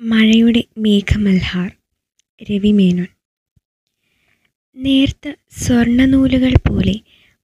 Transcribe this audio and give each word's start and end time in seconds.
മഴയുടെ 0.00 0.62
മേഘമൽഹാർ 0.78 1.68
രവി 2.40 2.72
മേനോൻ 2.72 3.10
നേർത്ത 4.76 5.26
സ്വർണനൂലുകൾ 5.56 6.52
പോലെ 6.68 6.96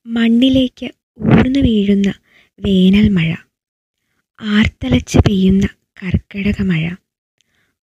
മണ്ണിലേക്ക് 0.06 0.88
ഊർന്നു 1.20 1.60
വീഴുന്ന 1.60 2.10
വേനൽ 2.58 3.06
മഴ 3.08 3.30
ആർത്തലച്ച് 4.38 5.18
പെയ്യുന്ന 5.18 5.66
കർക്കിടക 6.02 6.60
മഴ 6.62 6.84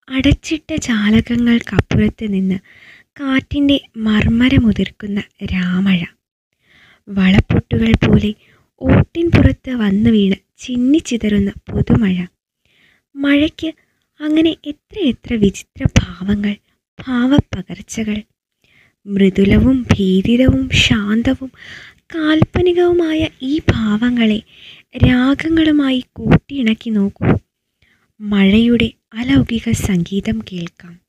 അടച്ചിട്ട 0.08 0.72
ജാലകങ്ങൾക്കപ്പുറത്ത് 0.82 2.28
നിന്ന് 2.34 2.58
കാറ്റിന്റെ 3.20 3.78
മർമ്മരമുതിർക്കുന്ന 3.98 5.20
രാമഴ 5.46 6.00
വളപ്പൊട്ടുകൾ 7.08 7.92
പോലെ 8.06 8.32
ഓട്ടിൻ 8.82 9.28
പുറത്ത് 9.30 9.72
വന്നു 9.76 10.10
വീണ് 10.10 10.38
ചിന്നിച്ചിതറുന്ന 10.60 11.52
പുതുമഴ 11.68 12.18
മഴയ്ക്ക് 13.16 13.70
അങ്ങനെ 14.22 14.56
എത്ര 14.66 15.00
എത്ര 15.00 15.34
വിചിത്ര 15.34 15.88
ഭാവങ്ങൾ 16.00 16.56
ഭാവപ്പകർച്ചകൾ 17.08 18.22
മൃദുലവും 19.06 19.84
ഭീതിതവും 19.84 20.70
ശാന്തവും 20.70 21.52
കാൽപ്പനികവുമായ 22.16 23.28
ഈ 23.42 23.60
ഭാവങ്ങളെ 23.72 24.42
രാഗങ്ങളുമായി 24.98 26.04
കൂട്ടിയിണക്കി 26.16 26.90
നോക്കൂ. 26.90 27.38
മഴയുടെ 28.20 28.92
അലൗകിക 29.14 29.72
സംഗീതം 29.72 30.40
കേൾക്കാം. 30.52 31.02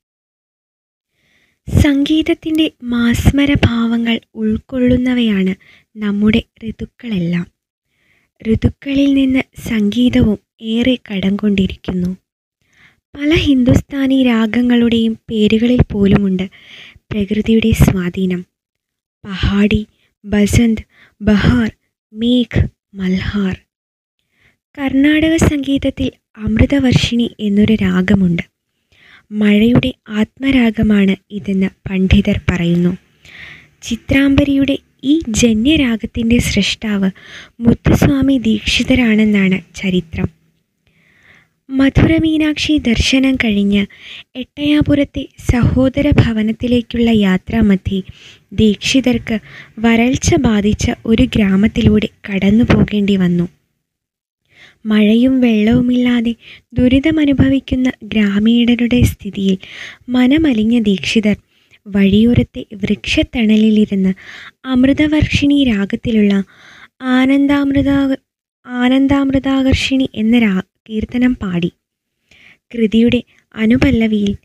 സംഗീതത്തിന്റെ 1.81 2.71
മാസ്മര 2.83 3.53
ഭാവങ്ങൾ 3.53 4.19
ഉൾക്കൊള്ളുന്നവയാണ് 4.35 5.55
നമ്മുടെ 5.97 6.43
ഋതുക്കളെല്ലാം. 6.69 7.47
ഋതുക്കളിൽ 8.53 9.13
നിന്ന് 9.13 9.43
സംഗീതവും 9.69 10.37
ഏറെ 10.61 10.97
കടം 11.11 11.35
കൊണ്ടിരിക്കുന്നു. 11.35 12.20
പല 13.15 13.33
ഹിന്ദുസ്ഥാനി 13.33 14.23
രാഗങ്ങളുടെയും 14.23 15.19
പേരുകളിൽ 15.29 15.81
പോലുമുണ്ട് 15.91 16.49
പ്രകൃതിയുടെ 17.11 17.71
സ്വാധീനം. 17.71 18.45
പഹാടി 19.25 19.87
ബസന്ത് 20.25 20.81
ബഹാർ 21.21 21.71
മേഘ് 22.13 22.67
മൽഹാർ. 22.93 23.57
കർണാടക 24.77 25.35
സംഗീതത്തിൽ 25.35 26.11
അമൃതവർഷിണി 26.37 27.35
എന്നൊരു 27.39 27.73
രാഗമുണ്ട്. 27.73 28.41
മഴയുടെ 29.31 29.93
ആത്മരാഗമാണ് 30.09 31.15
ഇതെന്ന് 31.31 31.89
പണ്ഡിതർ 31.89 32.39
പറയുന്നു. 32.49 32.97
ചിത്രാംബരിയുടെ 33.81 34.77
ഈ 35.03 35.21
ജന്യരാഗത്തിന്റെ 35.27 36.37
സൃഷ്ടാവ് 36.37 37.11
മുത്തുസ്വാമി 37.59 38.37
ദീക്ഷിതരാണെന്നാണ് 38.37 39.75
ചരിത്രം. 39.75 40.40
മധുര 41.71 42.17
മീനാക്ഷി 42.17 42.77
ദർശനം 42.79 43.35
കഴിഞ്ഞ് 43.35 43.81
എട്ടയാപുരത്തെ 44.35 45.27
സഹോദര 45.51 46.09
ഭവനത്തിലേക്കുള്ള 46.11 47.09
യാത്രാമധ്യേ 47.19 47.99
ദീക്ഷിതർക്ക് 48.53 49.37
വരൾച്ച 49.79 50.35
ബാധിച്ച 50.39 50.91
ഒരു 51.05 51.23
ഗ്രാമത്തിലൂടെ 51.35 52.09
കടന്നു 52.27 52.63
പോകേണ്ടി 52.63 53.15
വന്നു. 53.15 53.45
മഴയും 54.85 55.41
വെള്ളവുമില്ലാതെ 55.41 56.33
ദുരിതമനുഭവിക്കുന്ന 56.73 57.89
ഗ്രാമീണരുടെ 58.03 59.01
സ്ഥിതിയിൽ 59.03 59.57
മനമലിഞ്ഞ 60.09 60.79
ദീക്ഷിതർ 60.81 61.37
വഴിയോരത്തെ 61.85 62.65
വൃക്ഷത്തണലിലിരുന്ന് 62.73 64.11
അമൃതവർഷിണി 64.65 65.63
രാഗത്തിലുള്ള 65.63 66.33
ആനന്ദാമൃത 67.11 67.91
ആനന്ദാമൃതാകർഷിണി 68.65 70.09
എന്ന 70.13 70.39
രാ 70.39 70.53
കീർത്തനം 70.89 71.35
പാടി. 71.35 71.71
കൃതിയുടെ 72.71 73.23
അനുപല്ലവിയിൽ 73.55 74.35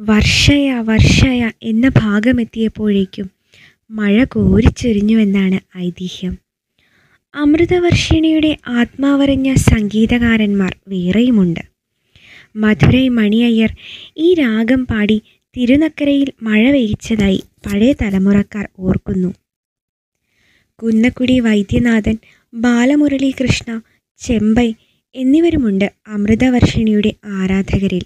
വർഷയ 0.00 0.72
വർഷയ 0.72 1.50
എന്ന 1.62 1.88
ഭാഗമെത്തിയപ്പോഴേക്കും 1.88 3.30
മഴ 3.90 4.24
കോരിച്ചൊരിഞ്ഞുവെന്നാണ് 4.24 5.78
ഐതിഹ്യം. 5.78 6.34
അമൃതവർഷിണിയുടെ 7.34 8.56
ആത്മാവറിഞ്ഞ 8.68 9.54
സംഗീതകാരന്മാർ 9.54 10.76
വേറെയുമുണ്ട്. 10.88 11.60
മധുരൈ 12.56 13.08
മണിയയ്യർ 13.08 13.76
ഈ 14.16 14.34
രാഗം 14.34 14.86
പാടി 14.86 15.22
തിരുനക്കരയിൽ 15.56 16.32
മഴ 16.42 16.70
പെയ്ച്ചതായി 16.70 17.42
പഴയ 17.66 17.92
തലമുറക്കാർ 17.92 18.68
ഓർക്കുന്നു. 18.78 19.34
കുന്നക്കുടി 20.82 21.40
വൈദ്യനാഥൻ 21.40 22.16
ബാലമുരളീകൃഷ്ണ 22.54 23.80
ചെമ്പൈ 24.18 24.72
എന്നിവരുമുണ്ട് 25.16 25.92
അമൃതവർഷിണിയുടെ 26.06 27.12
ആരാധകരിൽ. 27.24 28.04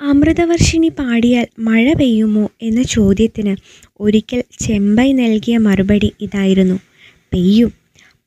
അമൃതവർഷിണി 0.00 0.88
പാടിയാൽ 0.88 1.46
മഴ 1.58 1.92
പെയ്യുമോ 1.92 2.50
എന്ന 2.62 2.82
ചോദ്യത്തിന് 2.82 3.56
ഒരിക്കൽ 4.00 4.44
ചെമ്പൈ 4.60 5.12
നൽകിയ 5.12 5.58
മറുപടി 5.58 6.12
ഇതായിരുന്നു. 6.20 6.74
പെയ്യും 7.32 7.72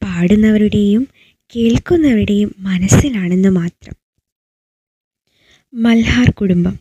പാടുന്നവരുടെയും 0.03 1.07
കേൾക്കുന്നവരുടെയും 1.55 2.55
മനസ്സിലാണെന്ന് 2.59 3.49
മാത്രം. 3.49 3.95
മൽഹാർ 5.73 6.29
കുടുംബം. 6.29 6.79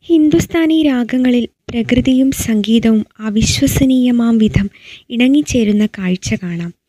ഹിന്ദുസ്ഥാനി 0.00 0.82
രാഗങ്ങളിൽ 0.82 1.48
പ്രകൃതിയും 1.68 2.30
സംഗീതവും 2.30 3.06
അവിശ്വസനീയമാം 3.18 4.38
വിധം 4.38 4.70
ഇണങ്ങിച്ചേരുന്ന 5.10 5.86
കാഴ്ച 5.86 6.34
കാണാം. 6.34 6.79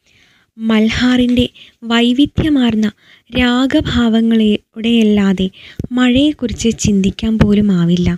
മൽഹാറിന്റെ 0.57 1.50
വൈവിധ്യമാർന്ന 1.84 2.91
രാഗഭാവങ്ങളോടെയല്ലാതെ 3.39 5.50
മഴയെക്കുറിച്ച് 5.91 6.69
ചിന്തിക്കാൻ 6.79 7.39
പോലും 7.39 7.72
ആവില്ല. 7.72 8.17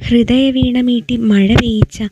ഹൃദയവീണമീട്ടി 0.00 1.16
മഴ 1.16 1.54
പെയ്യിച്ച 1.54 2.02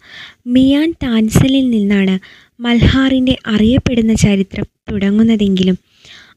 മിയാൻ 0.46 0.94
ടാൻസലിൽ 1.02 1.70
നിന്നാണ് 1.70 2.18
മൽഹാറിന്റെ 2.60 3.36
അറിയപ്പെടുന്ന 3.46 4.14
ചരിത്രം 4.14 4.64
തുടങ്ങുന്നതെങ്കിലും 4.92 5.78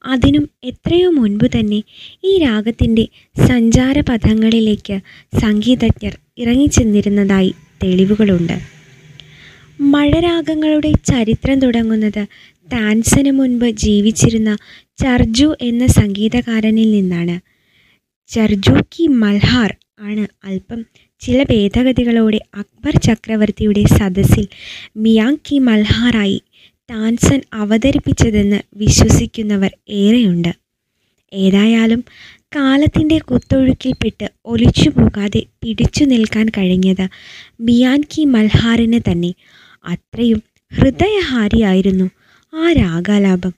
അതിനും 0.05 0.49
എത്രയോ 0.63 1.09
മുൻപ് 1.09 1.59
തന്നെ 1.59 1.83
ഈ 2.23 2.37
രാഗത്തിന്റെ 2.37 3.07
സഞ്ചാരപഥങ്ങളിലേക്ക് 3.47 4.99
സംഗീതജ്ഞർ 5.41 6.17
ഇറങ്ങിച്ചെന്നിരുന്നതായി 6.37 7.53
തെളിവുകളുണ്ട്. 7.83 8.81
മഴരാഗങ്ങളുടെ 9.79 10.93
ചരിത്രം 11.05 11.59
തുടങ്ങുന്നത് 11.59 12.27
ടാൻസന് 12.73 13.31
മുൻപ് 13.31 13.69
ജീവിച്ചിരുന്ന 13.83 14.57
ചർജു 14.97 15.55
എന്ന 15.61 15.87
സംഗീതകാരനിൽ 15.87 16.91
നിന്നാണ്. 16.91 17.35
ചർജു 18.29 18.75
കി 18.93 19.07
മൽഹാർ 19.21 19.75
ആണ് 19.99 20.27
അല്പം 20.43 20.85
ചില 21.21 21.43
ഭേദഗതികളോടെ 21.43 22.39
അക്ബർ 22.53 22.99
ചക്രവർത്തിയുടെ 22.99 23.83
സദസ്സിൽ 23.97 24.47
മിയാങ് 24.97 25.37
കി 25.37 25.57
മൽഹാറായി 25.59 26.41
ടാൻസൻ 26.89 27.41
അവതരിപ്പിച്ചതെന്ന് 27.53 28.61
വിശ്വസിക്കുന്നവർ 28.73 29.71
ഏറെയുണ്ട്. 29.89 30.51
ഏതായാലും 31.33 32.01
കാലത്തിന്റെ 32.55 33.17
കുത്തൊഴുക്കിൽപ്പെട്ട് 33.17 34.29
ഒലിച്ചു 34.45 34.89
പോകാതെ 34.89 35.43
പിടിച്ചു 35.63 36.03
നിൽക്കാൻ 36.03 36.49
കഴിഞ്ഞത് 36.49 37.05
മിയാൻ 37.59 38.01
കി 38.11 38.23
മൽഹാറിന് 38.25 38.99
തന്നെ. 39.11 39.31
അത്രയും 39.85 40.41
ഹൃദയഹാരിയായിരുന്നു 40.71 42.07
ആ 42.53 42.71
രാഗാലാപം. 42.71 43.53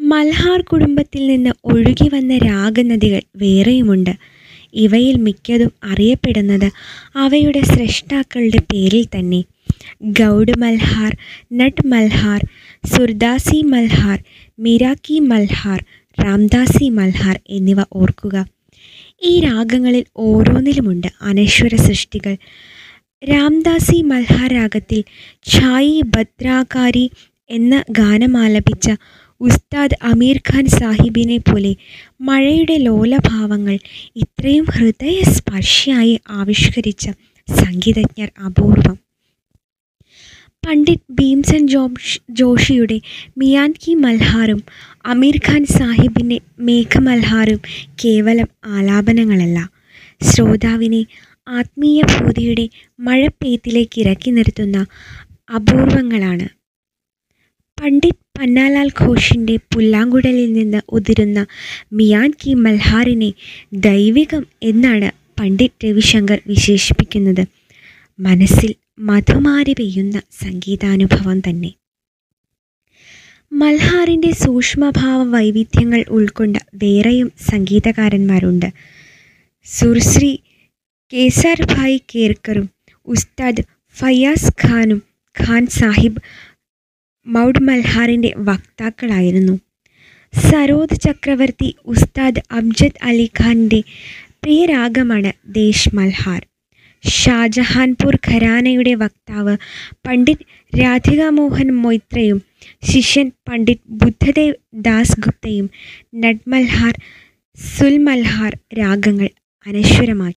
മൽഹാർ 0.00 0.60
കുടുംബത്തിൽ 0.60 1.26
നിന്ന് 1.26 1.50
ഒഴുകി 1.64 2.08
വന്ന 2.14 2.38
രാഗനദികൾ 2.38 3.22
വേറെയുമുണ്ട്. 3.36 4.10
ഇവയിൽ 4.74 5.16
മിക്കതും 5.16 5.72
അറിയപ്പെടുന്നത് 5.84 6.68
അവയുടെ 7.16 7.60
സ്രഷ്ടാക്കളുടെ 7.60 8.58
പേരിൽ 8.58 9.06
തന്നെ. 9.06 9.44
ഗൗഡ് 10.02 10.58
മൽഹാർ 10.58 11.16
നട്ട് 11.52 11.86
മൽഹാർ 11.86 12.40
സുർദാസി 12.86 13.62
മൽഹാർ 13.62 14.18
മിരാക്കി 14.58 15.18
മൽഹാർ 15.18 15.84
രാംദാസി 16.24 16.88
മൽഹാർ 16.88 17.40
എന്നിവ 17.48 17.80
ഓർക്കുക. 17.92 18.46
ഈ 19.22 19.40
രാഗങ്ങളിൽ 19.40 20.04
ഓരോന്നിലുമുണ്ട് 20.16 21.06
അനശ്വര 21.22 21.76
സൃഷ്ടികൾ. 21.76 22.36
രാംദാസി 23.22 24.02
മൽഹാരാഗത്തിൽ 24.02 25.04
ഛായി 25.42 26.02
ഭദ്രാകാരി 26.16 27.10
എന്ന 27.50 27.84
ഗാനമാലപിച്ച 27.90 28.86
ഉസ്താദ് 29.40 29.98
അമീർ 30.02 30.36
ഖാൻ 30.36 30.66
സാഹിബിനെ 30.66 31.36
പോലെ 31.36 31.76
മഴയുടെ 32.20 32.76
ലോലഭാവങ്ങൾ 32.76 33.78
ഇത്രയും 34.16 34.64
ഹൃദയസ്പർശിയായി 34.64 36.20
ആവിഷ്കരിച്ച 36.30 37.04
സംഗീതജ്ഞർ 37.48 38.30
അപൂർവം. 38.46 38.96
പണ്ഡിറ്റ് 40.66 41.12
ഭീംസൻ 41.12 41.66
ജോഷ് 41.66 42.20
ജോഷിയുടെ 42.30 43.00
മിയാൻ 43.38 43.74
കി 43.82 43.94
മൽഹാറും 43.94 44.62
അമീർ 45.06 45.36
ഖാൻ 45.48 45.64
സാഹിബിന്റെ 45.64 46.40
മേഘമൽഹാറും 46.58 47.60
കേവലം 48.04 48.48
ആലാപനങ്ങളല്ല. 48.66 49.58
ശ്രോതാവിനെ 50.22 51.02
ആത്മീയ 51.48 52.02
ഭൂതിയുടെ 52.02 52.68
മഴപ്പെയ്ത്തിലേക്ക് 53.00 54.00
ഇറക്കി 54.00 54.30
നിർത്തുന്ന 54.30 54.86
അപൂർവങ്ങളാണ്. 55.54 56.46
പണ്ഡിറ്റ് 57.78 58.40
പന്നാലാൽ 58.40 58.88
ഘോഷിന്റെ 59.00 59.56
പുല്ലാങ്കുഴലിൽ 59.56 60.52
നിന്ന് 60.52 60.80
ഉതിരുന്ന 60.88 61.46
മിയാൻ 61.92 62.30
കി 62.30 62.54
മൽഹാറിനെ 62.54 63.32
ദൈവികം 63.72 64.46
എന്നാണ് 64.62 65.10
പണ്ഡിറ്റ് 65.40 65.84
രവിശങ്കർ 65.84 66.40
വിശേഷിപ്പിക്കുന്നത്. 66.46 67.42
മനസ്സിൽ 68.18 68.74
മധുമാരി 68.98 69.72
പെയ്യുന്ന 69.72 70.22
സംഗീതാനുഭവം 70.42 71.40
തന്നെ. 71.40 71.70
മൽഹാറിന്റെ 73.52 74.30
സൂക്ഷ്മഭാവ 74.30 75.22
വൈവിധ്യങ്ങൾ 75.22 76.04
ഉൾക്കൊണ്ട 76.08 76.56
വേറെയും 76.74 77.32
സംഗീതകാരന്മാരുണ്ട്. 77.50 78.68
സുർശ്രീ 79.64 80.38
കേസർ 81.12 81.58
ഭായ് 81.72 81.98
കേർക്കറും 82.12 82.66
ഉസ്താദ് 83.06 83.62
ഫയാസ് 83.96 84.50
ഖാനും 84.62 84.98
ഖാൻ 85.36 85.66
സാഹിബ് 85.66 86.20
മൗഡ് 87.26 87.62
മൽഹാറിന്റെ 87.68 88.30
വക്താക്കളായിരുന്നു. 88.38 89.54
സരോദ് 90.34 90.98
ചക്രവർത്തി 91.04 91.68
ഉസ്താദ് 91.84 92.42
അംജദ് 92.50 93.00
അലി 93.00 93.30
ഖാന്റെ 93.40 93.80
പ്രിയരാഗമാണ് 94.42 95.32
ദേശ് 95.52 95.94
മൽഹാർ 95.98 96.42
ഷാജഹാൻപൂർ 97.04 98.14
ഖരാനയുടെ 98.28 98.94
വക്താവ് 98.94 99.54
പണ്ഡിറ്റ് 100.06 100.46
രാധിക 100.72 101.22
മോഹൻ 101.28 101.68
മൊയ്ത്രയും 101.84 102.38
ശിഷ്യൻ 102.90 103.28
പണ്ഡിറ്റ് 103.48 103.86
ബുദ്ധദേവ് 104.02 104.56
ദാസ് 104.86 105.20
ഗുപ്തയും 105.20 105.66
നട്മൽഹാർ 106.24 106.94
സുൽമൽഹാർ 107.58 108.52
രാഗങ്ങൾ 108.80 109.28
അനശ്വരമാക്കി. 109.66 110.26